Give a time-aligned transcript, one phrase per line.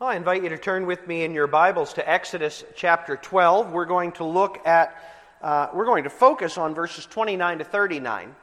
[0.00, 3.72] I invite you to turn with me in your Bibles to Exodus chapter 12.
[3.72, 4.96] We're going to look at,
[5.42, 8.36] uh, we're going to focus on verses 29 to 39,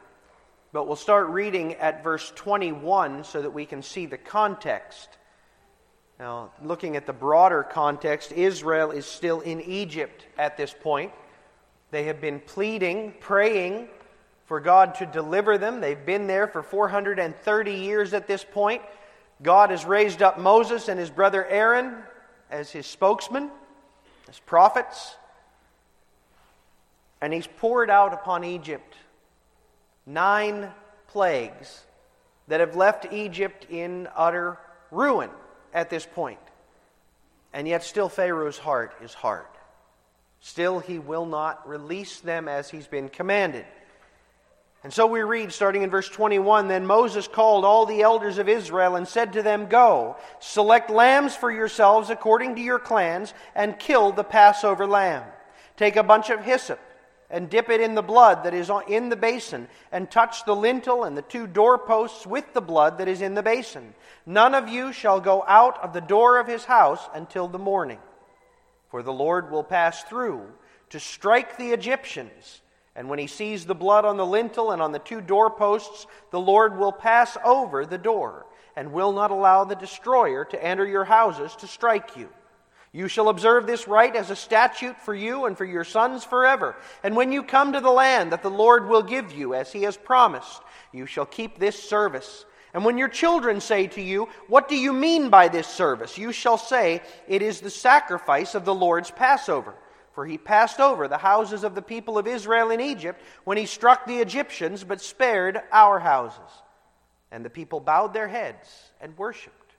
[0.74, 5.08] but we'll start reading at verse 21 so that we can see the context.
[6.18, 11.10] Now, looking at the broader context, Israel is still in Egypt at this point.
[11.90, 13.88] They have been pleading, praying
[14.44, 15.80] for God to deliver them.
[15.80, 18.82] They've been there for 430 years at this point.
[19.42, 21.96] God has raised up Moses and his brother Aaron
[22.50, 23.50] as his spokesman,
[24.28, 25.16] as prophets,
[27.20, 28.94] and he's poured out upon Egypt
[30.06, 30.70] nine
[31.08, 31.84] plagues
[32.48, 34.58] that have left Egypt in utter
[34.90, 35.30] ruin
[35.74, 36.38] at this point.
[37.52, 39.46] And yet, still, Pharaoh's heart is hard.
[40.40, 43.64] Still, he will not release them as he's been commanded.
[44.86, 48.48] And so we read, starting in verse 21 Then Moses called all the elders of
[48.48, 53.80] Israel and said to them, Go, select lambs for yourselves according to your clans, and
[53.80, 55.24] kill the Passover lamb.
[55.76, 56.78] Take a bunch of hyssop
[57.28, 61.02] and dip it in the blood that is in the basin, and touch the lintel
[61.02, 63.92] and the two doorposts with the blood that is in the basin.
[64.24, 67.98] None of you shall go out of the door of his house until the morning.
[68.92, 70.46] For the Lord will pass through
[70.90, 72.60] to strike the Egyptians
[72.96, 76.40] and when he sees the blood on the lintel and on the two doorposts, the
[76.40, 81.04] Lord will pass over the door and will not allow the destroyer to enter your
[81.04, 82.30] houses to strike you.
[82.92, 86.74] You shall observe this rite as a statute for you and for your sons forever.
[87.02, 89.82] And when you come to the land that the Lord will give you, as he
[89.82, 92.46] has promised, you shall keep this service.
[92.72, 96.16] And when your children say to you, What do you mean by this service?
[96.16, 99.74] you shall say, It is the sacrifice of the Lord's Passover.
[100.16, 103.66] For he passed over the houses of the people of Israel in Egypt when he
[103.66, 106.62] struck the Egyptians, but spared our houses.
[107.30, 108.66] And the people bowed their heads
[108.98, 109.74] and worshipped.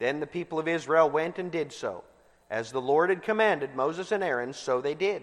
[0.00, 2.02] Then the people of Israel went and did so.
[2.50, 5.22] As the Lord had commanded Moses and Aaron, so they did.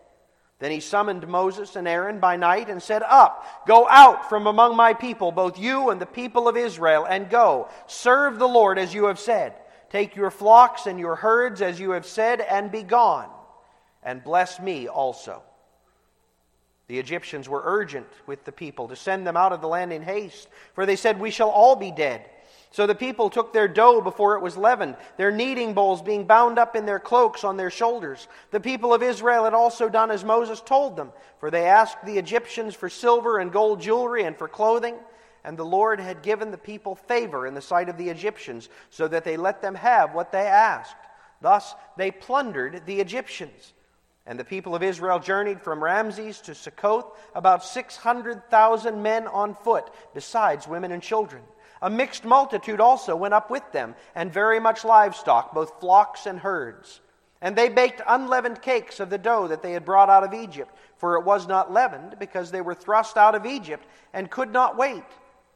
[0.61, 4.75] Then he summoned Moses and Aaron by night and said, Up, go out from among
[4.75, 8.93] my people, both you and the people of Israel, and go, serve the Lord as
[8.93, 9.55] you have said.
[9.89, 13.27] Take your flocks and your herds as you have said, and be gone,
[14.03, 15.41] and bless me also.
[16.87, 20.03] The Egyptians were urgent with the people to send them out of the land in
[20.03, 22.23] haste, for they said, We shall all be dead.
[22.73, 26.57] So the people took their dough before it was leavened, their kneading bowls being bound
[26.57, 28.29] up in their cloaks on their shoulders.
[28.51, 32.17] The people of Israel had also done as Moses told them, for they asked the
[32.17, 34.95] Egyptians for silver and gold jewelry and for clothing.
[35.43, 39.05] And the Lord had given the people favor in the sight of the Egyptians, so
[39.07, 40.95] that they let them have what they asked.
[41.41, 43.73] Thus they plundered the Egyptians.
[44.25, 49.91] And the people of Israel journeyed from Ramses to Succoth, about 600,000 men on foot,
[50.13, 51.41] besides women and children.
[51.81, 56.39] A mixed multitude also went up with them, and very much livestock, both flocks and
[56.39, 57.01] herds.
[57.41, 60.75] And they baked unleavened cakes of the dough that they had brought out of Egypt,
[60.97, 63.83] for it was not leavened, because they were thrust out of Egypt
[64.13, 65.03] and could not wait,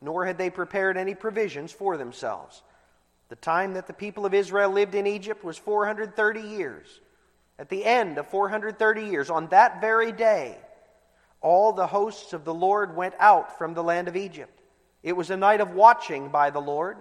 [0.02, 2.64] nor had they prepared any provisions for themselves.
[3.30, 7.02] The time that the people of Israel lived in Egypt was 430 years.
[7.60, 10.58] At the end of 430 years, on that very day,
[11.40, 14.55] all the hosts of the Lord went out from the land of Egypt.
[15.06, 16.98] It was a night of watching by the Lord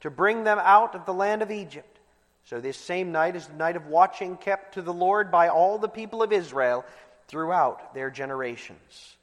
[0.00, 1.98] to bring them out of the land of Egypt.
[2.44, 5.76] So, this same night is the night of watching kept to the Lord by all
[5.76, 6.84] the people of Israel
[7.26, 9.16] throughout their generations.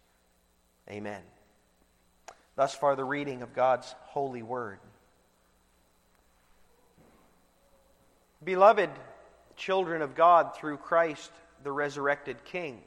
[0.90, 1.22] Amen.
[2.58, 4.80] Thus far, the reading of God's holy word.
[8.44, 8.90] Beloved,
[9.56, 11.32] children of God through Christ,
[11.64, 12.82] the resurrected King.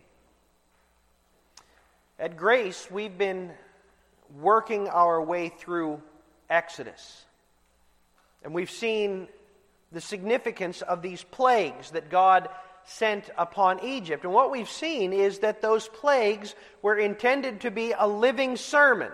[2.19, 3.51] At Grace, we've been
[4.41, 6.03] working our way through
[6.51, 7.25] Exodus.
[8.43, 9.29] And we've seen
[9.93, 12.49] the significance of these plagues that God
[12.85, 14.25] sent upon Egypt.
[14.25, 19.13] And what we've seen is that those plagues were intended to be a living sermon,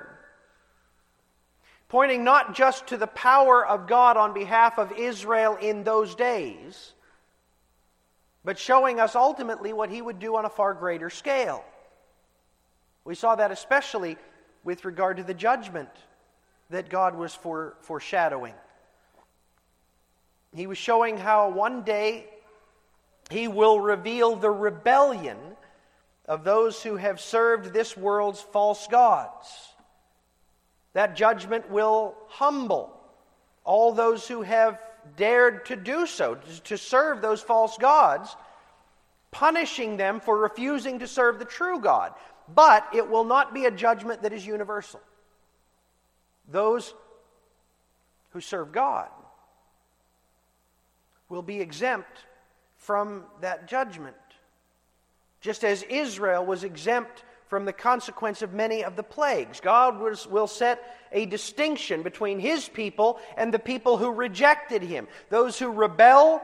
[1.88, 6.94] pointing not just to the power of God on behalf of Israel in those days
[8.44, 11.64] but showing us ultimately what he would do on a far greater scale.
[13.04, 14.16] We saw that especially
[14.64, 15.90] with regard to the judgment
[16.70, 18.54] that God was for, foreshadowing.
[20.54, 22.26] He was showing how one day
[23.30, 25.38] he will reveal the rebellion
[26.26, 29.48] of those who have served this world's false gods.
[30.94, 32.98] That judgment will humble
[33.64, 34.80] all those who have
[35.16, 38.34] dared to do so, to serve those false gods,
[39.30, 42.12] punishing them for refusing to serve the true God.
[42.52, 45.00] But it will not be a judgment that is universal.
[46.50, 46.94] Those
[48.30, 49.08] who serve God
[51.28, 52.26] will be exempt
[52.76, 54.16] from that judgment.
[55.40, 59.60] Just as Israel was exempt from the consequence of many of the plagues.
[59.60, 60.82] God was, will set
[61.12, 65.06] a distinction between his people and the people who rejected him.
[65.30, 66.42] Those who rebel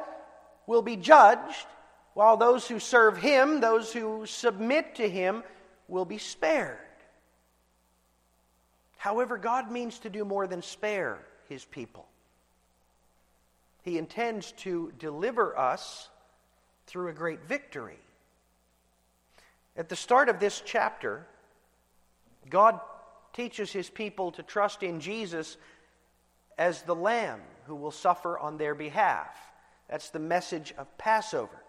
[0.67, 1.67] will be judged,
[2.15, 5.43] while those who serve him, those who submit to him,
[5.91, 6.79] will be spared.
[8.97, 12.07] However, God means to do more than spare his people.
[13.83, 16.09] He intends to deliver us
[16.87, 17.99] through a great victory.
[19.77, 21.27] At the start of this chapter,
[22.49, 22.81] God
[23.33, 25.57] teaches his people to trust in Jesus
[26.59, 29.35] as the Lamb who will suffer on their behalf.
[29.89, 31.65] That's the message of Passover.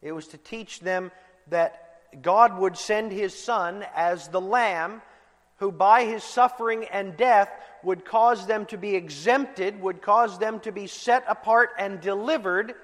[0.00, 1.10] It was to teach them
[1.48, 1.85] that
[2.22, 5.02] God would send his Son as the Lamb
[5.58, 7.50] who, by his suffering and death,
[7.82, 12.74] would cause them to be exempted, would cause them to be set apart and delivered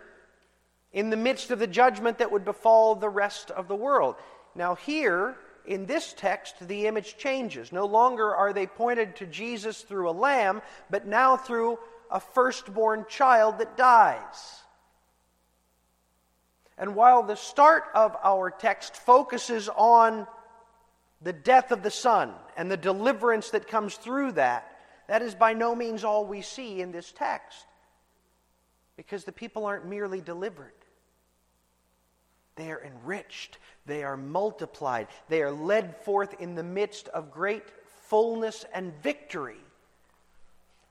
[0.92, 4.14] in the midst of the judgment that would befall the rest of the world.
[4.54, 5.36] Now, here
[5.66, 7.72] in this text, the image changes.
[7.72, 11.78] No longer are they pointed to Jesus through a lamb, but now through
[12.10, 14.61] a firstborn child that dies.
[16.78, 20.26] And while the start of our text focuses on
[21.20, 24.68] the death of the Son and the deliverance that comes through that,
[25.08, 27.66] that is by no means all we see in this text.
[28.96, 30.72] Because the people aren't merely delivered,
[32.56, 37.64] they are enriched, they are multiplied, they are led forth in the midst of great
[38.02, 39.60] fullness and victory.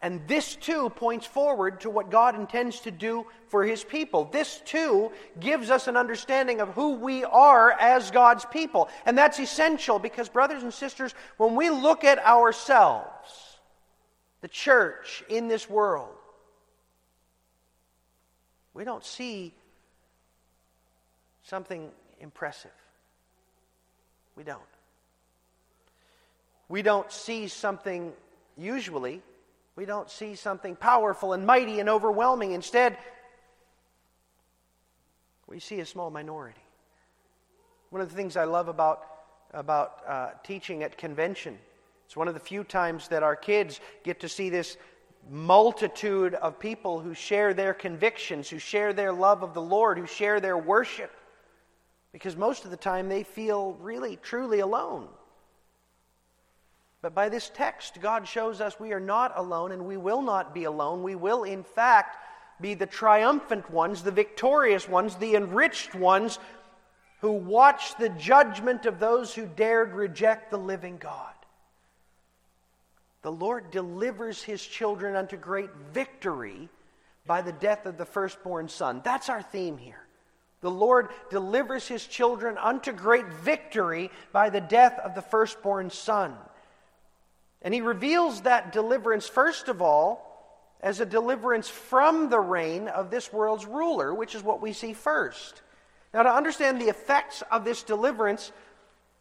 [0.04, 4.26] And this too points forward to what God intends to do for his people.
[4.26, 8.90] This too gives us an understanding of who we are as God's people.
[9.06, 13.60] And that's essential because, brothers and sisters, when we look at ourselves,
[14.42, 16.16] the church in this world,
[18.74, 19.54] we don't see
[21.44, 22.72] something impressive.
[24.36, 24.60] We don't.
[26.70, 28.14] We don't see something,
[28.58, 29.22] usually,
[29.76, 32.52] we don't see something powerful and mighty and overwhelming.
[32.52, 32.98] Instead,
[35.48, 36.62] we see a small minority.
[37.90, 39.06] One of the things I love about,
[39.54, 41.58] about uh, teaching at convention,
[42.06, 44.78] it's one of the few times that our kids get to see this
[45.30, 50.08] multitude of people who share their convictions, who share their love of the Lord, who
[50.08, 51.12] share their worship.
[52.12, 55.08] Because most of the time they feel really, truly alone.
[57.02, 60.54] But by this text, God shows us we are not alone and we will not
[60.54, 61.02] be alone.
[61.02, 62.18] We will, in fact,
[62.62, 66.38] be the triumphant ones, the victorious ones, the enriched ones
[67.22, 71.34] who watch the judgment of those who dared reject the living God.
[73.24, 76.70] The Lord delivers his children unto great victory
[77.26, 79.02] by the death of the firstborn son.
[79.04, 80.04] That's our theme here.
[80.62, 86.36] The Lord delivers his children unto great victory by the death of the firstborn son.
[87.62, 90.28] And he reveals that deliverance, first of all,
[90.82, 94.94] as a deliverance from the reign of this world's ruler, which is what we see
[94.94, 95.62] first.
[96.14, 98.52] Now, to understand the effects of this deliverance,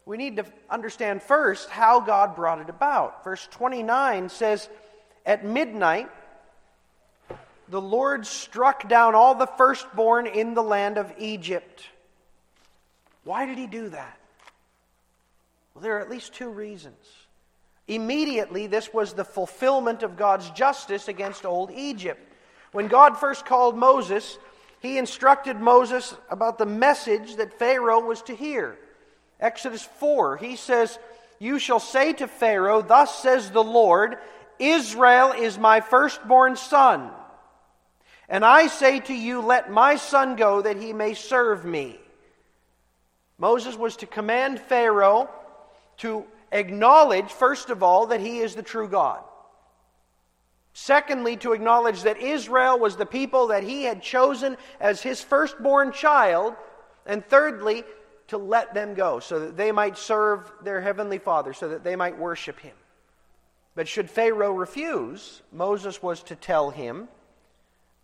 [0.05, 3.23] we need to understand first how God brought it about.
[3.23, 4.67] Verse 29 says,
[5.25, 6.09] At midnight,
[7.69, 11.87] the Lord struck down all the firstborn in the land of Egypt.
[13.23, 14.17] Why did he do that?
[15.73, 17.20] Well, there are at least two reasons.
[17.91, 22.25] Immediately, this was the fulfillment of God's justice against old Egypt.
[22.71, 24.37] When God first called Moses,
[24.79, 28.77] he instructed Moses about the message that Pharaoh was to hear.
[29.41, 30.97] Exodus 4, he says,
[31.37, 34.15] You shall say to Pharaoh, Thus says the Lord,
[34.57, 37.11] Israel is my firstborn son.
[38.29, 41.99] And I say to you, Let my son go that he may serve me.
[43.37, 45.29] Moses was to command Pharaoh
[45.97, 49.23] to acknowledge, first of all, that he is the true God.
[50.73, 55.91] Secondly, to acknowledge that Israel was the people that he had chosen as his firstborn
[55.91, 56.55] child.
[57.05, 57.83] And thirdly,
[58.27, 61.97] to let them go so that they might serve their heavenly Father, so that they
[61.97, 62.75] might worship him.
[63.75, 67.09] But should Pharaoh refuse, Moses was to tell him,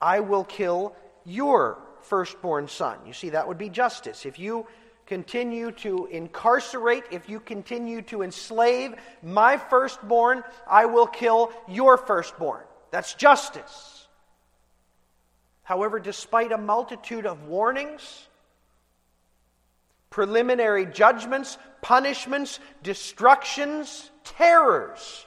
[0.02, 2.98] I will kill your firstborn son.
[3.06, 4.26] You see, that would be justice.
[4.26, 4.68] If you
[5.08, 12.64] continue to incarcerate, if you continue to enslave my firstborn, I will kill your firstborn.
[12.92, 14.08] That's justice.
[15.64, 18.28] However, despite a multitude of warnings,
[20.10, 25.26] preliminary judgments, punishments, destructions, terrors,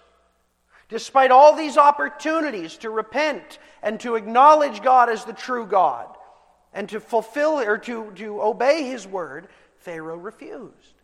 [0.88, 6.08] despite all these opportunities to repent and to acknowledge God as the true God
[6.72, 9.48] and to fulfill or to, to obey his word,
[9.80, 10.94] Pharaoh refused.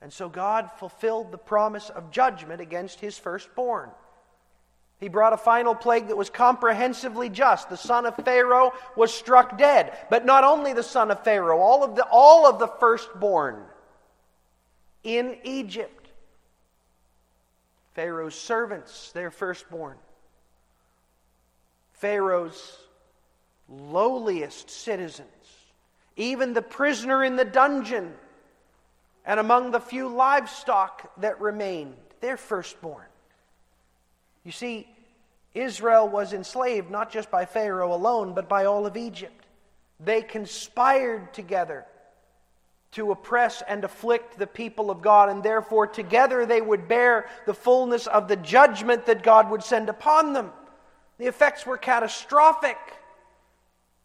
[0.00, 3.90] And so God fulfilled the promise of judgment against his firstborn.
[4.98, 7.68] He brought a final plague that was comprehensively just.
[7.68, 9.96] The son of Pharaoh was struck dead.
[10.08, 13.62] But not only the son of Pharaoh, all of the, all of the firstborn
[15.02, 16.08] in Egypt.
[17.94, 19.96] Pharaoh's servants, their firstborn.
[21.92, 22.78] Pharaoh's
[23.68, 25.28] lowliest citizens,
[26.16, 28.14] even the prisoner in the dungeon,
[29.24, 33.06] and among the few livestock that remained, their firstborn.
[34.44, 34.88] You see,
[35.54, 39.46] Israel was enslaved not just by Pharaoh alone, but by all of Egypt.
[39.98, 41.84] They conspired together
[42.92, 47.54] to oppress and afflict the people of God, and therefore together they would bear the
[47.54, 50.50] fullness of the judgment that God would send upon them.
[51.18, 52.78] The effects were catastrophic.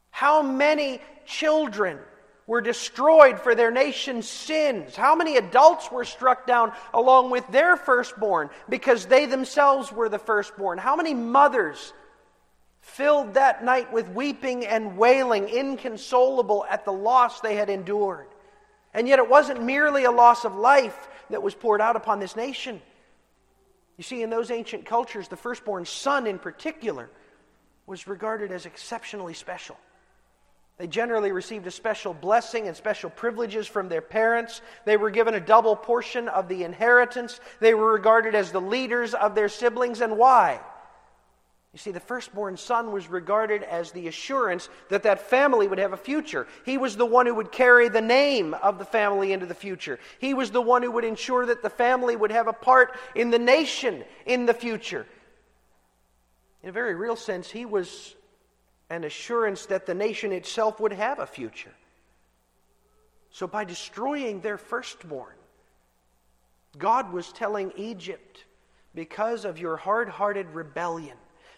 [0.10, 2.00] How many children
[2.48, 4.96] were destroyed for their nation's sins?
[4.96, 10.20] How many adults were struck down along with their firstborn because they themselves were the
[10.20, 10.78] firstborn?
[10.78, 11.94] How many mothers
[12.82, 18.28] filled that night with weeping and wailing, inconsolable at the loss they had endured?
[18.94, 22.36] And yet it wasn't merely a loss of life that was poured out upon this
[22.36, 22.82] nation.
[23.98, 27.10] You see, in those ancient cultures, the firstborn son in particular
[27.86, 29.78] was regarded as exceptionally special.
[30.78, 34.62] They generally received a special blessing and special privileges from their parents.
[34.86, 37.40] They were given a double portion of the inheritance.
[37.60, 40.02] They were regarded as the leaders of their siblings.
[40.02, 40.60] And why?
[41.74, 45.94] You see, the firstborn son was regarded as the assurance that that family would have
[45.94, 46.46] a future.
[46.66, 49.98] He was the one who would carry the name of the family into the future.
[50.20, 53.30] He was the one who would ensure that the family would have a part in
[53.30, 55.06] the nation in the future.
[56.62, 58.16] In a very real sense, he was
[58.92, 61.72] an assurance that the nation itself would have a future.
[63.32, 65.34] So, by destroying their firstborn,
[66.78, 68.44] God was telling Egypt,
[68.94, 71.16] because of your hard hearted rebellion,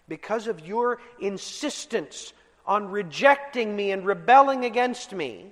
[0.07, 2.33] because of your insistence
[2.67, 5.51] on rejecting me and rebelling against me,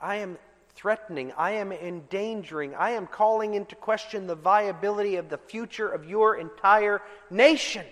[0.00, 0.38] I am
[0.70, 6.08] threatening, I am endangering, I am calling into question the viability of the future of
[6.08, 7.84] your entire nation.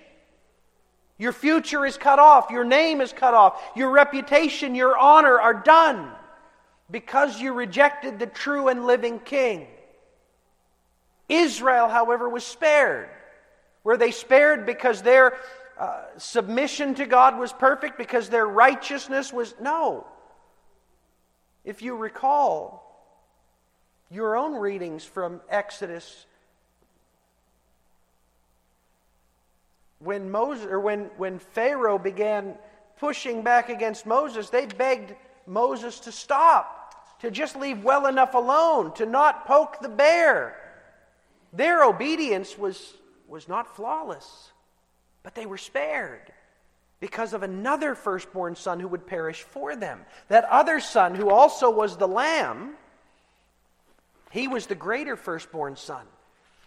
[1.18, 2.50] Your future is cut off.
[2.50, 3.60] Your name is cut off.
[3.74, 6.10] Your reputation, your honor are done
[6.90, 9.66] because you rejected the true and living king.
[11.28, 13.08] Israel, however, was spared.
[13.82, 15.38] Were they spared because their
[15.78, 19.54] uh, submission to God was perfect, because their righteousness was.
[19.60, 20.06] No.
[21.64, 22.82] If you recall
[24.10, 26.26] your own readings from Exodus
[29.98, 32.54] when Moses or when, when Pharaoh began
[32.98, 35.14] pushing back against Moses, they begged
[35.46, 40.56] Moses to stop, to just leave well enough alone, to not poke the bear.
[41.52, 42.94] Their obedience was,
[43.28, 44.52] was not flawless,
[45.22, 46.32] but they were spared
[47.00, 50.00] because of another firstborn son who would perish for them.
[50.28, 52.74] That other son, who also was the lamb,
[54.30, 56.06] he was the greater firstborn son.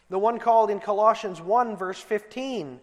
[0.10, 2.80] The one called in Colossians 1, verse 15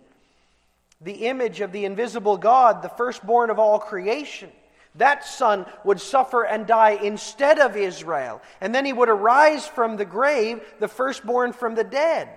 [1.01, 4.51] the image of the invisible God, the firstborn of all creation.
[4.95, 8.41] That son would suffer and die instead of Israel.
[8.61, 12.29] And then he would arise from the grave, the firstborn from the dead.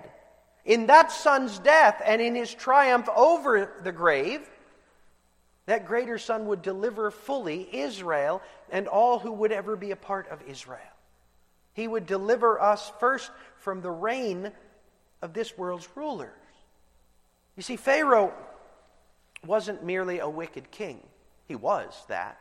[0.65, 4.41] In that son's death and in his triumph over the grave,
[5.67, 10.27] that greater son would deliver fully Israel and all who would ever be a part
[10.29, 10.79] of Israel.
[11.73, 14.51] He would deliver us first from the reign
[15.21, 16.31] of this world's rulers.
[17.55, 18.33] You see, Pharaoh
[19.45, 21.01] wasn't merely a wicked king.
[21.47, 22.37] He was that.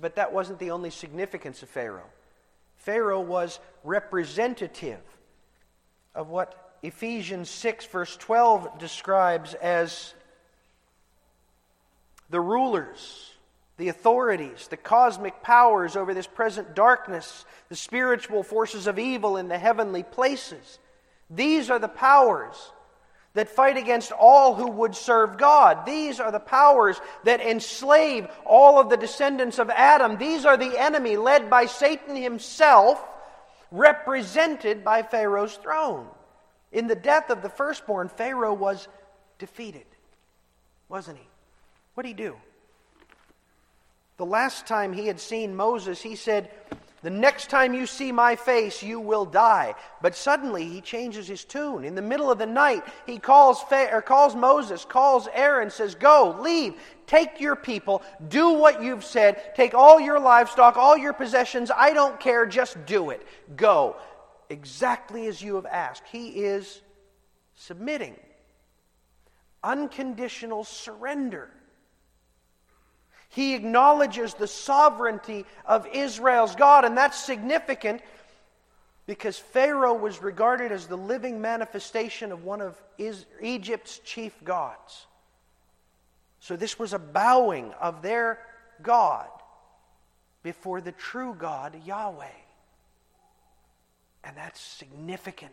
[0.00, 2.10] But that wasn't the only significance of Pharaoh.
[2.76, 5.00] Pharaoh was representative
[6.14, 10.14] of what Ephesians 6, verse 12 describes as
[12.28, 13.30] the rulers,
[13.76, 19.48] the authorities, the cosmic powers over this present darkness, the spiritual forces of evil in
[19.48, 20.78] the heavenly places.
[21.30, 22.72] These are the powers
[23.34, 25.86] that fight against all who would serve God.
[25.86, 30.18] These are the powers that enslave all of the descendants of Adam.
[30.18, 33.02] These are the enemy led by Satan himself,
[33.70, 36.06] represented by Pharaoh's throne.
[36.72, 38.86] In the death of the firstborn, Pharaoh was
[39.38, 39.86] defeated,
[40.88, 41.26] wasn't he?
[41.94, 42.36] What did he do?
[44.18, 46.50] The last time he had seen Moses, he said,
[47.02, 49.74] The next time you see my face, you will die.
[50.00, 51.84] But suddenly he changes his tune.
[51.84, 56.36] In the middle of the night, he calls, or calls Moses, calls Aaron, says, Go,
[56.40, 56.74] leave,
[57.08, 61.72] take your people, do what you've said, take all your livestock, all your possessions.
[61.76, 63.26] I don't care, just do it.
[63.56, 63.96] Go.
[64.48, 66.04] Exactly as you have asked.
[66.12, 66.82] He is
[67.56, 68.14] submitting,
[69.64, 71.50] unconditional surrender.
[73.32, 78.02] He acknowledges the sovereignty of Israel's God, and that's significant
[79.06, 82.76] because Pharaoh was regarded as the living manifestation of one of
[83.40, 85.06] Egypt's chief gods.
[86.40, 88.38] So this was a bowing of their
[88.82, 89.28] God
[90.42, 92.26] before the true God, Yahweh.
[94.24, 95.52] And that's significant.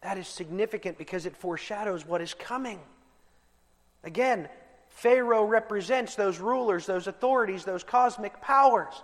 [0.00, 2.80] That is significant because it foreshadows what is coming.
[4.02, 4.48] Again,
[4.94, 8.94] Pharaoh represents those rulers, those authorities, those cosmic powers.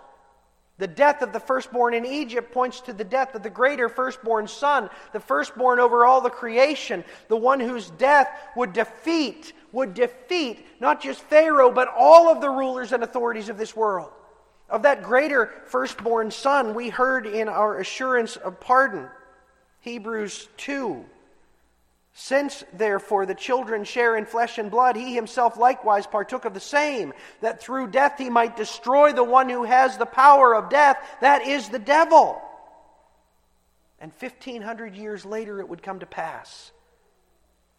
[0.77, 4.47] The death of the firstborn in Egypt points to the death of the greater firstborn
[4.47, 10.65] son, the firstborn over all the creation, the one whose death would defeat, would defeat
[10.79, 14.11] not just Pharaoh, but all of the rulers and authorities of this world.
[14.69, 19.09] Of that greater firstborn son, we heard in our assurance of pardon,
[19.81, 21.03] Hebrews 2.
[22.21, 26.59] Since, therefore, the children share in flesh and blood, he himself likewise partook of the
[26.59, 30.97] same, that through death he might destroy the one who has the power of death,
[31.21, 32.41] that is the devil.
[34.01, 36.73] And 1500 years later, it would come to pass.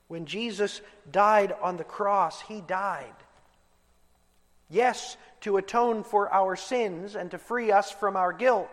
[0.09, 0.81] When Jesus
[1.13, 3.13] died on the cross, he died.
[4.71, 8.71] Yes, to atone for our sins and to free us from our guilt,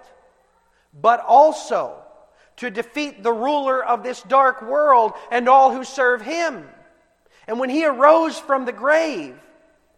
[0.94, 2.06] but also
[2.58, 6.68] to defeat the ruler of this dark world and all who serve him.
[7.48, 9.40] And when he arose from the grave,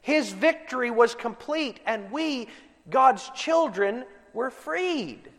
[0.01, 2.47] his victory was complete, and we,
[2.89, 5.29] God's children, were freed.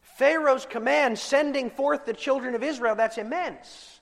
[0.00, 4.00] Pharaoh's command, sending forth the children of Israel, that's immense.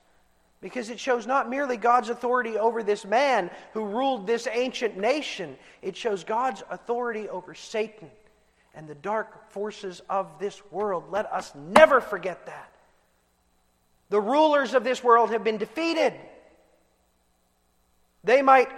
[0.61, 5.57] Because it shows not merely God's authority over this man who ruled this ancient nation,
[5.83, 8.11] it shows God's authority over Satan
[8.77, 11.05] and the dark forces of this world.
[11.11, 12.73] Let us never forget that.
[14.11, 16.12] The rulers of this world have been defeated.
[18.23, 18.69] They might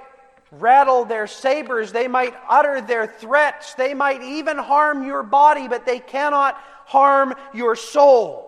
[0.50, 5.84] rattle their sabers, they might utter their threats, they might even harm your body, but
[5.84, 6.54] they cannot
[6.86, 8.46] harm your soul.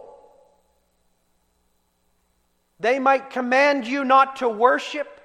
[2.78, 5.20] They might command you not to worship.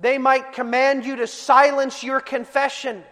[0.00, 3.04] They might command you to silence your confession.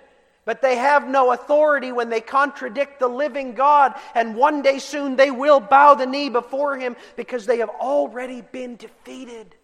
[0.47, 5.17] But they have no authority when they contradict the living God, and one day soon
[5.17, 9.57] they will bow the knee before Him because they have already been defeated.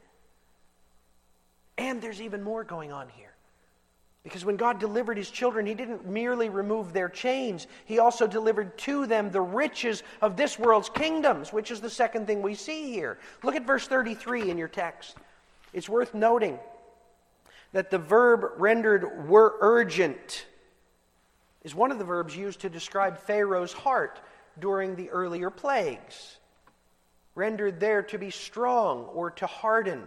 [1.78, 3.32] And there's even more going on here.
[4.24, 8.76] Because when God delivered His children, He didn't merely remove their chains, He also delivered
[8.78, 12.90] to them the riches of this world's kingdoms, which is the second thing we see
[12.92, 13.18] here.
[13.44, 15.16] Look at verse 33 in your text.
[15.72, 16.58] It's worth noting
[17.70, 20.46] that the verb rendered were urgent
[21.64, 24.20] is one of the verbs used to describe Pharaoh's heart
[24.58, 26.38] during the earlier plagues,
[27.34, 30.02] rendered there to be strong or to harden.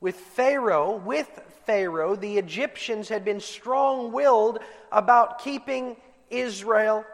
[0.00, 1.28] With Pharaoh, with
[1.66, 4.60] Pharaoh, the Egyptians had been strong willed
[4.92, 5.96] about keeping
[6.30, 7.04] Israel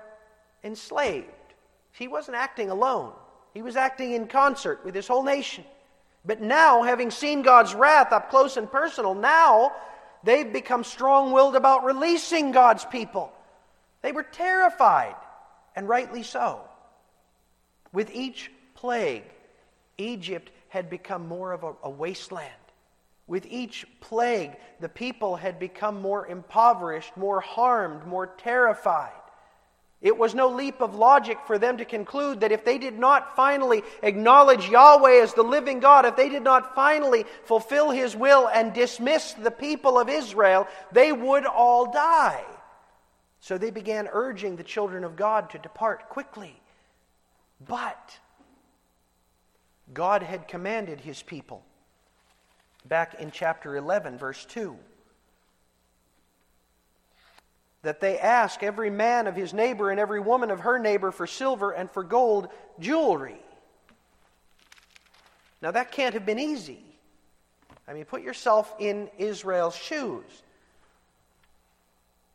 [0.63, 1.29] enslaved.
[1.93, 3.13] He wasn't acting alone,
[3.55, 5.65] he was acting in concert with his whole nation.
[6.27, 9.73] But now, having seen God's wrath up close and personal, now
[10.23, 13.31] they've become strong willed about releasing God's people.
[14.05, 15.17] They were terrified,
[15.75, 16.61] and rightly so.
[17.91, 19.25] With each plague,
[19.97, 22.53] Egypt had become more of a, a, wasteland.
[23.27, 29.23] With each plague, the people had become more impoverished, more harmed, more terrified.
[30.03, 33.35] It was no leap of logic for them to conclude that if they did not
[33.37, 38.51] finally acknowledge Yahweh as the living God, if they did not finally fulfill His will
[38.51, 42.45] and dismiss the people of Israel, they would all die.
[43.45, 46.59] So they began urging the children of God to depart quickly.
[47.69, 48.19] But
[49.93, 51.63] God had commanded his people
[52.87, 54.79] back in chapter 11, verse 2
[57.83, 61.27] that they ask every man of his neighbor and every woman of her neighbor for
[61.27, 62.49] silver and for gold
[62.81, 63.43] jewelry.
[65.61, 66.83] Now, that can't have been easy.
[67.87, 70.44] I mean, put yourself in Israel's shoes.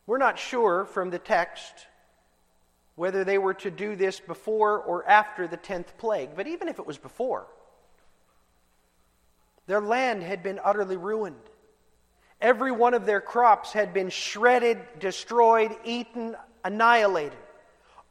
[0.09, 1.85] We're not sure from the text
[2.95, 6.79] whether they were to do this before or after the 10th plague, but even if
[6.79, 7.45] it was before,
[9.67, 11.35] their land had been utterly ruined.
[12.41, 17.37] Every one of their crops had been shredded, destroyed, eaten, annihilated.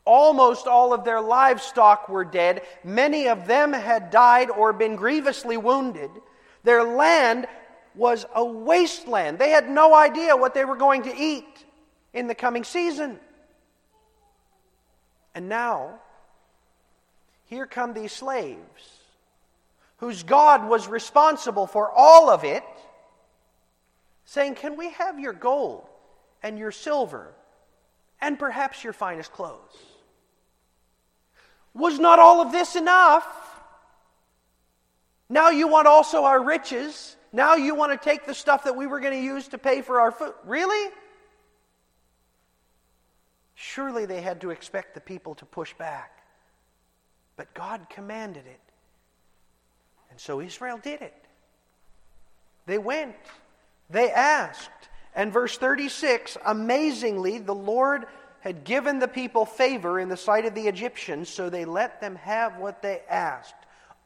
[0.05, 2.63] Almost all of their livestock were dead.
[2.85, 6.13] Many of them had died or been grievously wounded.
[6.63, 7.49] Their land
[7.97, 9.41] was a wasteland.
[9.41, 11.58] They had no idea what they were going to eat
[12.19, 13.19] in the coming season.
[15.35, 16.01] And now,
[17.47, 19.01] here come these slaves,
[19.99, 22.65] whose God was responsible for all of it,
[24.25, 25.87] saying, Can we have your gold
[26.43, 27.33] and your silver
[28.21, 29.77] and perhaps your finest clothes?
[31.73, 33.27] Was not all of this enough?
[35.29, 37.17] Now you want also our riches.
[37.33, 39.83] Now you want to take the stuff that we were going to use to pay
[39.83, 40.33] for our food.
[40.45, 40.91] Really?
[43.61, 46.23] Surely they had to expect the people to push back.
[47.35, 48.61] But God commanded it.
[50.13, 51.25] And so Israel did it.
[52.67, 53.17] They went,
[53.91, 54.71] they asked.
[55.13, 58.07] And verse 36 amazingly, the Lord
[58.43, 62.15] had given the people favor in the sight of the Egyptians, so they let them
[62.15, 63.57] have what they asked.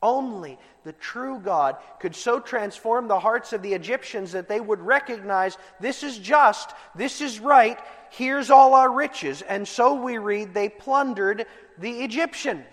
[0.02, 4.80] Only the true God could so transform the hearts of the Egyptians that they would
[4.80, 7.78] recognize this is just, this is right,
[8.12, 9.42] here's all our riches.
[9.42, 11.46] And so we read they plundered
[11.78, 12.66] the Egyptians.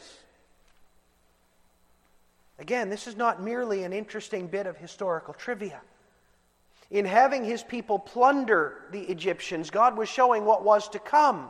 [2.60, 5.80] Again, this is not merely an interesting bit of historical trivia.
[6.92, 11.50] In having his people plunder the Egyptians, God was showing what was to come.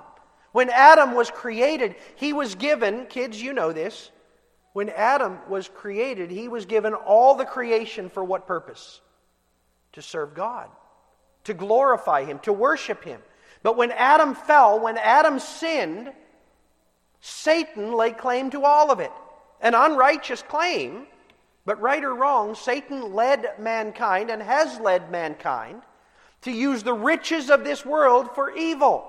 [0.51, 4.11] When Adam was created, he was given, kids, you know this,
[4.73, 9.01] when Adam was created, he was given all the creation for what purpose?
[9.93, 10.69] To serve God,
[11.45, 13.21] to glorify him, to worship him.
[13.63, 16.11] But when Adam fell, when Adam sinned,
[17.19, 19.11] Satan laid claim to all of it.
[19.61, 21.05] An unrighteous claim,
[21.65, 25.81] but right or wrong, Satan led mankind and has led mankind
[26.41, 29.05] to use the riches of this world for evil.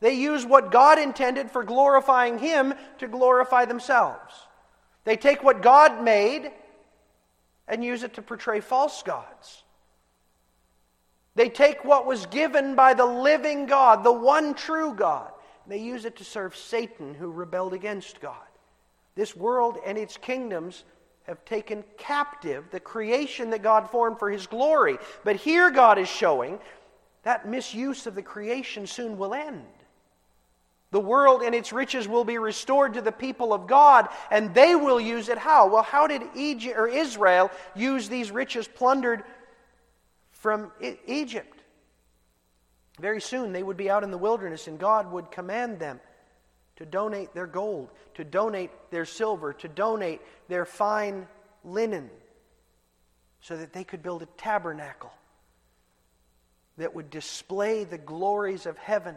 [0.00, 4.34] They use what God intended for glorifying Him to glorify themselves.
[5.04, 6.52] They take what God made
[7.66, 9.64] and use it to portray false gods.
[11.38, 15.30] They take what was given by the living God, the one true God,
[15.62, 18.34] and they use it to serve Satan who rebelled against God.
[19.14, 20.82] This world and its kingdoms
[21.28, 24.98] have taken captive the creation that God formed for His glory.
[25.22, 26.58] But here God is showing
[27.22, 29.62] that misuse of the creation soon will end.
[30.90, 34.74] The world and its riches will be restored to the people of God, and they
[34.74, 35.68] will use it how?
[35.68, 39.22] Well, how did Egypt, or Israel use these riches plundered
[40.38, 40.72] from
[41.06, 41.62] Egypt?
[42.98, 46.00] Very soon they would be out in the wilderness, and God would command them
[46.76, 51.26] to donate their gold, to donate their silver, to donate their fine
[51.64, 52.10] linen,
[53.40, 55.12] so that they could build a tabernacle
[56.76, 59.16] that would display the glories of heaven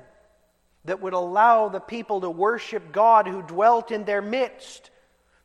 [0.85, 4.89] that would allow the people to worship God who dwelt in their midst.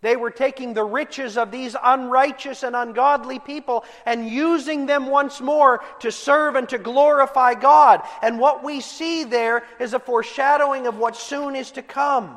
[0.03, 5.41] They were taking the riches of these unrighteous and ungodly people and using them once
[5.41, 8.03] more to serve and to glorify God.
[8.23, 12.37] And what we see there is a foreshadowing of what soon is to come.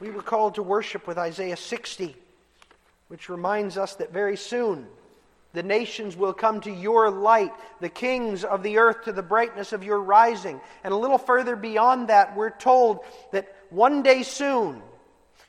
[0.00, 2.16] We were called to worship with Isaiah 60,
[3.08, 4.86] which reminds us that very soon
[5.52, 9.72] the nations will come to your light, the kings of the earth to the brightness
[9.72, 10.60] of your rising.
[10.82, 13.00] And a little further beyond that, we're told
[13.32, 14.82] that one day soon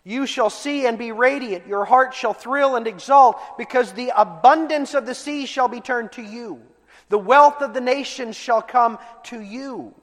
[0.04, 1.66] you shall see and be radiant.
[1.66, 6.12] Your heart shall thrill and exult, because the abundance of the sea shall be turned
[6.14, 6.62] to you.
[7.10, 9.94] The wealth of the nations shall come to you.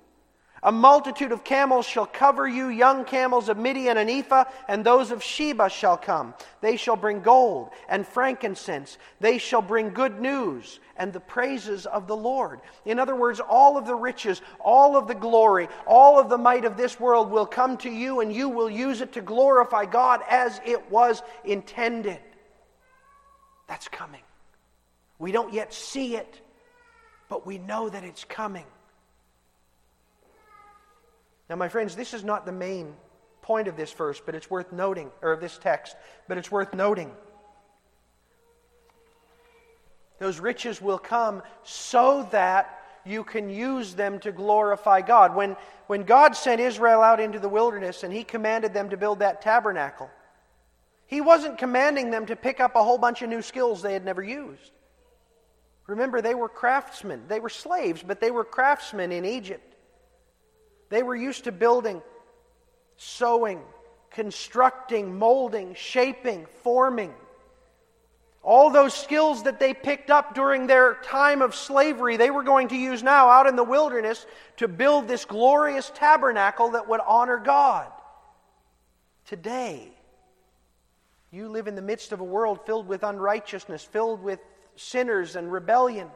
[0.62, 5.10] A multitude of camels shall cover you, young camels of Midian and Ephah, and those
[5.10, 6.34] of Sheba shall come.
[6.60, 8.98] They shall bring gold and frankincense.
[9.20, 12.60] They shall bring good news and the praises of the Lord.
[12.84, 16.66] In other words, all of the riches, all of the glory, all of the might
[16.66, 20.20] of this world will come to you, and you will use it to glorify God
[20.28, 22.20] as it was intended.
[23.66, 24.20] That's coming.
[25.18, 26.38] We don't yet see it,
[27.30, 28.66] but we know that it's coming.
[31.50, 32.94] Now, my friends, this is not the main
[33.42, 35.96] point of this verse, but it's worth noting, or of this text,
[36.28, 37.10] but it's worth noting.
[40.20, 45.34] Those riches will come so that you can use them to glorify God.
[45.34, 45.56] When,
[45.88, 49.42] when God sent Israel out into the wilderness and He commanded them to build that
[49.42, 50.08] tabernacle,
[51.08, 54.04] He wasn't commanding them to pick up a whole bunch of new skills they had
[54.04, 54.70] never used.
[55.88, 57.24] Remember, they were craftsmen.
[57.26, 59.69] They were slaves, but they were craftsmen in Egypt.
[60.90, 62.02] They were used to building,
[62.96, 63.62] sewing,
[64.10, 67.14] constructing, molding, shaping, forming.
[68.42, 72.68] All those skills that they picked up during their time of slavery, they were going
[72.68, 74.26] to use now out in the wilderness
[74.56, 77.86] to build this glorious tabernacle that would honor God.
[79.26, 79.92] Today,
[81.30, 84.40] you live in the midst of a world filled with unrighteousness, filled with
[84.74, 86.08] sinners and rebellion.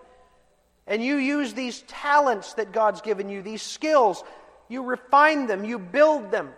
[0.86, 4.24] And you use these talents that God's given you, these skills,
[4.68, 6.50] you refine them, you build them.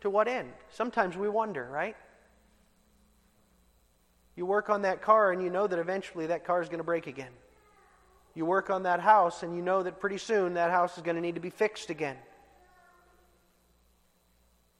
[0.00, 0.52] To what end?
[0.70, 1.96] Sometimes we wonder, right?
[4.36, 6.84] You work on that car and you know that eventually that car is going to
[6.84, 7.32] break again.
[8.34, 11.16] You work on that house and you know that pretty soon that house is going
[11.16, 12.16] to need to be fixed again.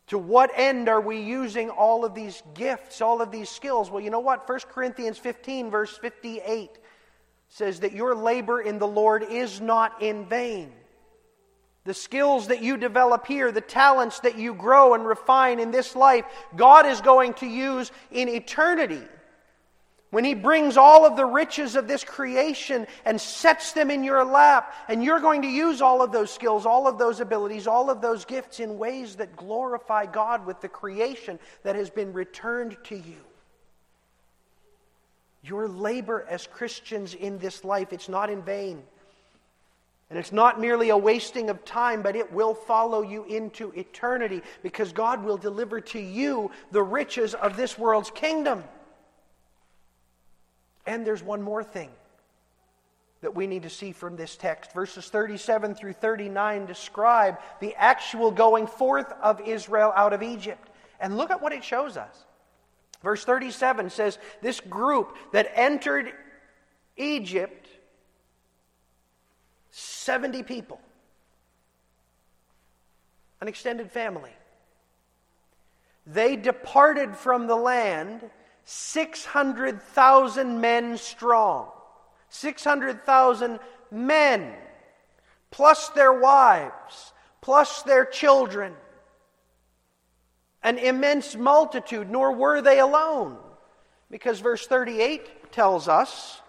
[0.09, 3.91] To what end are we using all of these gifts, all of these skills?
[3.91, 4.47] Well, you know what?
[4.49, 6.71] 1 Corinthians 15, verse 58
[7.49, 10.73] says that your labor in the Lord is not in vain.
[11.85, 15.95] The skills that you develop here, the talents that you grow and refine in this
[15.95, 16.25] life,
[16.57, 19.03] God is going to use in eternity
[20.15, 24.25] when He brings all of the riches of this creation and sets them in your
[24.25, 27.91] lap, and you're going to use all of those skills, all of those abilities, all
[27.91, 32.77] of those gifts in ways that glorify God with the creation that has been returned
[32.85, 33.17] to you.
[35.43, 38.85] Your labor as Christians in this life, it's not in vain.
[40.11, 44.43] And it's not merely a wasting of time, but it will follow you into eternity
[44.63, 48.63] because God will deliver to you the riches of this world's kingdom.
[50.87, 51.91] And there's one more thing
[53.23, 54.73] that we need to see from this text.
[54.73, 60.69] Verses 37 through 39 describe the actual going forth of Israel out of Egypt.
[61.01, 62.25] And look at what it shows us.
[63.03, 66.13] Verse 37 says, This group that entered
[66.99, 67.64] Egypt,
[69.77, 70.81] 70 people,
[73.41, 74.31] an extended family.
[76.07, 78.31] They departed from the land
[78.67, 81.71] 600,000 men strong.
[82.29, 83.59] 600,000
[83.91, 84.55] men,
[85.51, 88.75] plus their wives, plus their children.
[90.63, 93.39] An immense multitude, nor were they alone.
[94.09, 96.41] Because verse 38 tells us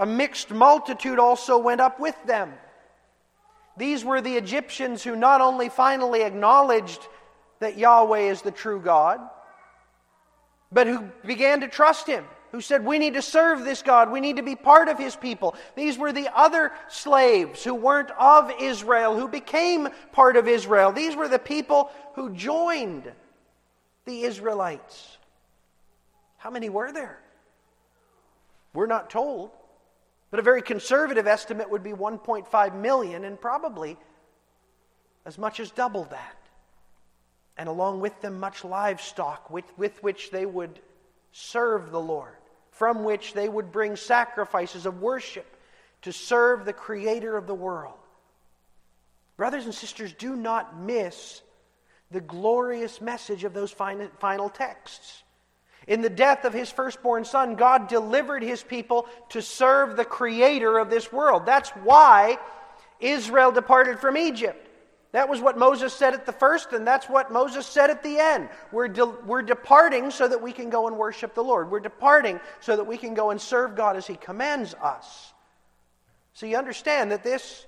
[0.00, 2.54] a mixed multitude also went up with them.
[3.76, 7.06] These were the Egyptians who not only finally acknowledged
[7.60, 9.20] that Yahweh is the true God,
[10.72, 14.20] but who began to trust him, who said, We need to serve this God, we
[14.20, 15.54] need to be part of his people.
[15.76, 20.92] These were the other slaves who weren't of Israel, who became part of Israel.
[20.92, 23.12] These were the people who joined
[24.06, 25.18] the Israelites.
[26.38, 27.18] How many were there?
[28.72, 29.50] We're not told.
[30.30, 33.98] But a very conservative estimate would be 1.5 million, and probably
[35.24, 36.36] as much as double that
[37.60, 40.80] and along with them much livestock with, with which they would
[41.30, 42.38] serve the Lord,
[42.70, 45.46] from which they would bring sacrifices of worship
[46.00, 47.98] to serve the Creator of the world.
[49.36, 51.42] Brothers and sisters, do not miss
[52.10, 55.22] the glorious message of those final texts.
[55.90, 60.78] In the death of his firstborn son, God delivered his people to serve the creator
[60.78, 61.44] of this world.
[61.44, 62.38] That's why
[63.00, 64.68] Israel departed from Egypt.
[65.10, 68.20] That was what Moses said at the first, and that's what Moses said at the
[68.20, 68.48] end.
[68.70, 71.72] We're, de- we're departing so that we can go and worship the Lord.
[71.72, 75.34] We're departing so that we can go and serve God as He commands us.
[76.34, 77.66] So you understand that this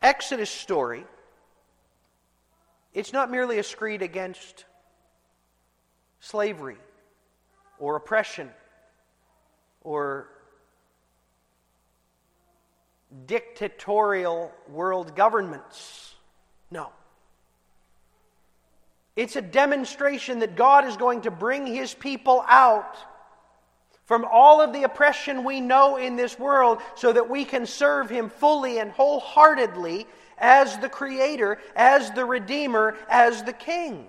[0.00, 1.04] Exodus story,
[2.92, 4.64] it's not merely a screed against
[6.20, 6.78] slavery
[7.78, 8.50] or oppression
[9.82, 10.28] or
[13.26, 16.14] dictatorial world governments.
[16.70, 16.90] No.
[19.16, 22.96] It's a demonstration that God is going to bring his people out
[24.04, 28.10] from all of the oppression we know in this world so that we can serve
[28.10, 30.06] him fully and wholeheartedly
[30.36, 34.06] as the creator, as the redeemer, as the king.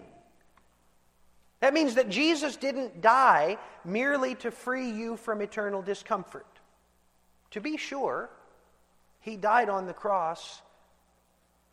[1.62, 6.46] That means that Jesus didn't die merely to free you from eternal discomfort.
[7.52, 8.30] To be sure,
[9.22, 10.62] he died on the cross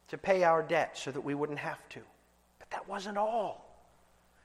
[0.09, 2.01] to pay our debt so that we wouldn't have to.
[2.59, 3.69] But that wasn't all.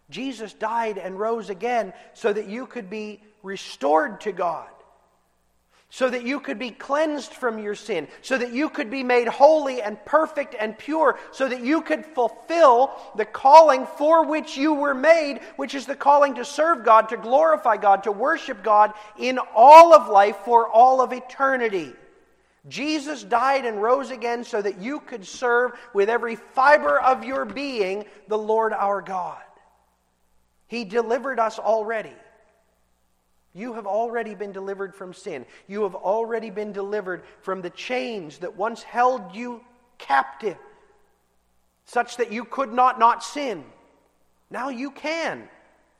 [0.09, 4.69] Jesus died and rose again so that you could be restored to God.
[5.89, 9.27] So that you could be cleansed from your sin, so that you could be made
[9.27, 14.73] holy and perfect and pure, so that you could fulfill the calling for which you
[14.73, 18.93] were made, which is the calling to serve God, to glorify God, to worship God
[19.17, 21.93] in all of life for all of eternity.
[22.67, 27.45] Jesus died and rose again so that you could serve with every fiber of your
[27.45, 29.41] being the Lord our God.
[30.67, 32.13] He delivered us already.
[33.57, 35.43] You have already been delivered from sin.
[35.67, 39.61] You have already been delivered from the chains that once held you
[39.97, 40.57] captive,
[41.83, 43.63] such that you could not not sin.
[44.51, 45.49] Now you can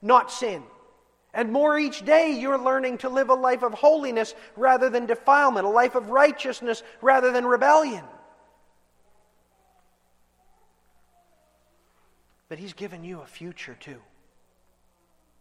[0.03, 0.61] not sin.
[1.33, 5.65] And more each day, you're learning to live a life of holiness rather than defilement,
[5.65, 8.03] a life of righteousness rather than rebellion.
[12.49, 13.99] But He's given you a future too.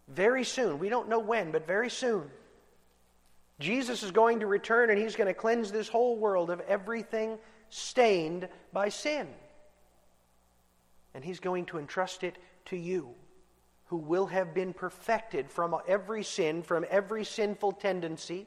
[0.08, 2.30] Very soon, we don't know when, but very soon,
[3.58, 7.38] Jesus is going to return and He's going to cleanse this whole world of everything
[7.70, 9.26] stained by sin.
[11.14, 13.14] And He's going to entrust it to you
[13.86, 18.46] who will have been perfected from every sin, from every sinful tendency,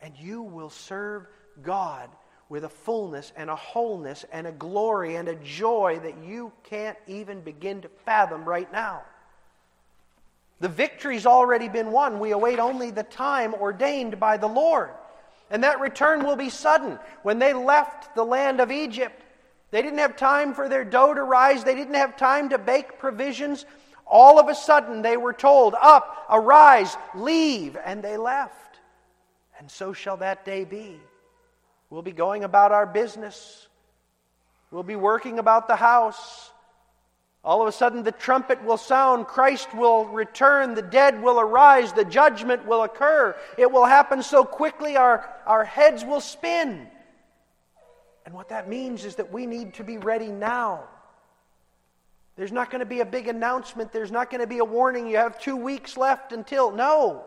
[0.00, 1.26] and you will serve
[1.62, 2.10] God
[2.50, 6.98] with a fullness and a wholeness and a glory and a joy that you can't
[7.06, 9.02] even begin to fathom right now.
[10.64, 12.18] The victory's already been won.
[12.18, 14.88] We await only the time ordained by the Lord.
[15.50, 16.98] And that return will be sudden.
[17.22, 19.20] When they left the land of Egypt,
[19.72, 21.64] they didn't have time for their dough to rise.
[21.64, 23.66] They didn't have time to bake provisions.
[24.06, 27.76] All of a sudden, they were told, Up, arise, leave.
[27.84, 28.78] And they left.
[29.58, 30.98] And so shall that day be.
[31.90, 33.68] We'll be going about our business.
[34.70, 36.53] We'll be working about the house.
[37.44, 41.92] All of a sudden, the trumpet will sound, Christ will return, the dead will arise,
[41.92, 43.36] the judgment will occur.
[43.58, 46.88] It will happen so quickly, our, our heads will spin.
[48.24, 50.84] And what that means is that we need to be ready now.
[52.36, 53.92] There's not going to be a big announcement.
[53.92, 55.06] There's not going to be a warning.
[55.06, 56.72] You have two weeks left until.
[56.72, 57.26] No.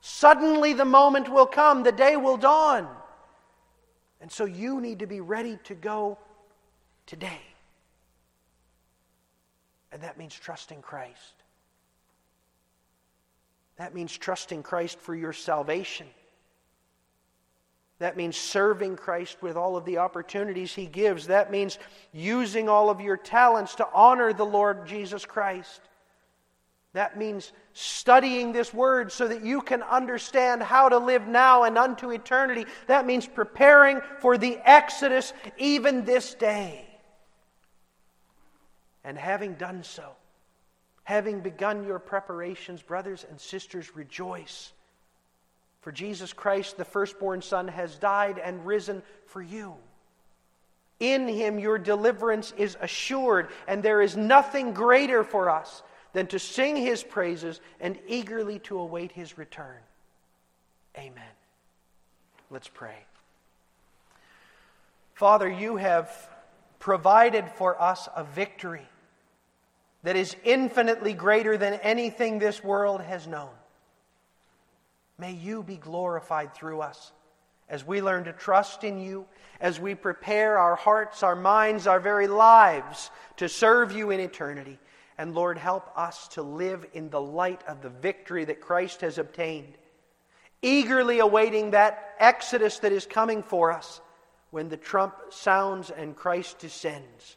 [0.00, 2.88] Suddenly the moment will come, the day will dawn.
[4.20, 6.18] And so you need to be ready to go
[7.06, 7.40] today.
[9.92, 11.34] And that means trusting Christ.
[13.76, 16.06] That means trusting Christ for your salvation.
[17.98, 21.28] That means serving Christ with all of the opportunities He gives.
[21.28, 21.78] That means
[22.12, 25.80] using all of your talents to honor the Lord Jesus Christ.
[26.94, 31.78] That means studying this word so that you can understand how to live now and
[31.78, 32.66] unto eternity.
[32.86, 36.91] That means preparing for the Exodus even this day.
[39.04, 40.10] And having done so,
[41.04, 44.72] having begun your preparations, brothers and sisters, rejoice
[45.82, 49.74] for Jesus Christ, the firstborn Son, has died and risen for you.
[51.00, 56.38] In him, your deliverance is assured, and there is nothing greater for us than to
[56.38, 59.78] sing his praises and eagerly to await his return.
[60.96, 61.24] Amen.
[62.48, 63.04] Let's pray.
[65.14, 66.30] Father, you have
[66.78, 68.86] provided for us a victory
[70.02, 73.50] that is infinitely greater than anything this world has known.
[75.18, 77.12] May you be glorified through us
[77.68, 79.24] as we learn to trust in you,
[79.60, 84.78] as we prepare our hearts, our minds, our very lives to serve you in eternity.
[85.16, 89.18] And Lord, help us to live in the light of the victory that Christ has
[89.18, 89.78] obtained,
[90.60, 94.00] eagerly awaiting that exodus that is coming for us
[94.50, 97.36] when the trump sounds and Christ descends.